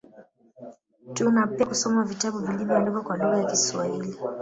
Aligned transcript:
Tunapenda 1.13 1.63
kusoma 1.67 2.03
vitabu 2.03 2.39
vilivyoandikwa 2.39 3.01
kwa 3.01 3.17
lugha 3.17 3.37
ya 3.37 3.45
Kiswahili 3.45 4.15